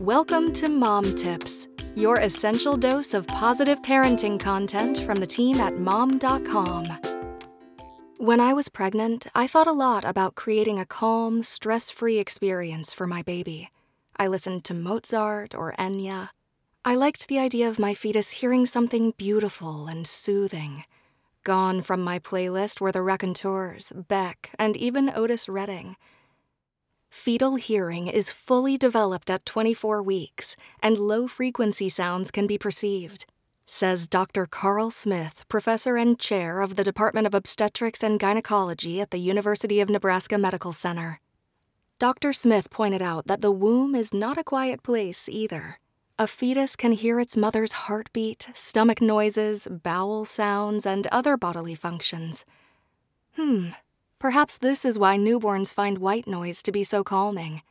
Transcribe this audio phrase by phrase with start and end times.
[0.00, 5.78] Welcome to Mom Tips, your essential dose of positive parenting content from the team at
[5.78, 6.84] mom.com.
[8.18, 12.92] When I was pregnant, I thought a lot about creating a calm, stress free experience
[12.92, 13.70] for my baby.
[14.18, 16.28] I listened to Mozart or Enya.
[16.84, 20.84] I liked the idea of my fetus hearing something beautiful and soothing.
[21.42, 25.96] Gone from my playlist were the Raconteurs, Beck, and even Otis Redding.
[27.10, 33.26] Fetal hearing is fully developed at 24 weeks, and low frequency sounds can be perceived,
[33.66, 34.46] says Dr.
[34.46, 39.80] Carl Smith, professor and chair of the Department of Obstetrics and Gynecology at the University
[39.80, 41.20] of Nebraska Medical Center.
[41.98, 42.32] Dr.
[42.32, 45.78] Smith pointed out that the womb is not a quiet place either.
[46.18, 52.44] A fetus can hear its mother's heartbeat, stomach noises, bowel sounds, and other bodily functions.
[53.34, 53.68] Hmm,
[54.26, 57.62] Perhaps this is why newborns find white noise to be so calming.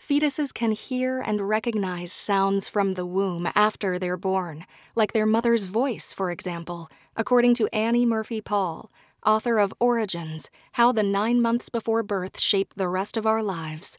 [0.00, 5.66] Fetuses can hear and recognize sounds from the womb after they're born, like their mother's
[5.66, 8.90] voice, for example, according to Annie Murphy Paul,
[9.26, 13.98] author of Origins How the Nine Months Before Birth Shaped the Rest of Our Lives.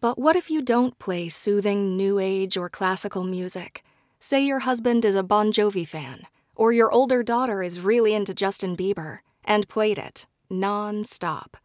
[0.00, 3.82] But what if you don't play soothing new age or classical music?
[4.20, 6.22] Say your husband is a Bon Jovi fan,
[6.54, 10.28] or your older daughter is really into Justin Bieber, and played it,
[10.60, 11.56] non stop.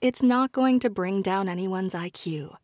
[0.00, 2.56] It's not going to bring down anyone's IQ.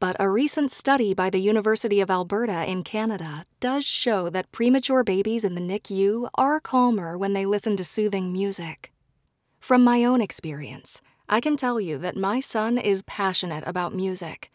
[0.00, 5.02] But a recent study by the University of Alberta in Canada does show that premature
[5.02, 8.92] babies in the NICU are calmer when they listen to soothing music.
[9.58, 14.50] From my own experience, I can tell you that my son is passionate about music.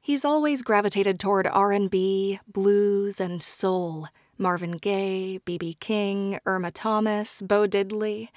[0.00, 4.06] He's always gravitated toward R&B, blues, and soul.
[4.38, 5.78] Marvin Gaye, B.B.
[5.80, 8.28] King, Irma Thomas, Bo Diddley.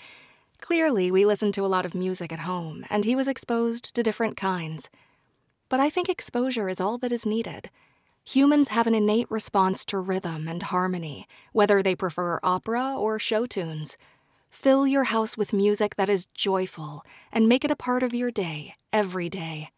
[0.62, 4.04] Clearly, we listened to a lot of music at home, and he was exposed to
[4.04, 4.90] different kinds.
[5.70, 7.70] But I think exposure is all that is needed.
[8.26, 13.46] Humans have an innate response to rhythm and harmony, whether they prefer opera or show
[13.46, 13.98] tunes.
[14.52, 18.30] Fill your house with music that is joyful and make it a part of your
[18.30, 19.70] day, every day.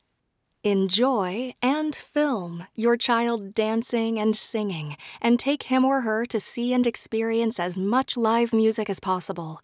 [0.64, 6.74] Enjoy and film your child dancing and singing, and take him or her to see
[6.74, 9.62] and experience as much live music as possible.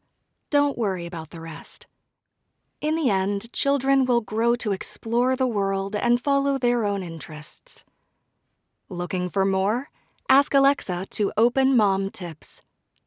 [0.50, 1.88] Don't worry about the rest.
[2.80, 7.84] In the end, children will grow to explore the world and follow their own interests.
[8.88, 9.90] Looking for more?
[10.30, 12.62] Ask Alexa to open mom tips.